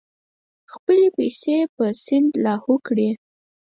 [0.73, 3.09] خپلې پیسې په سیند لاهو کړې.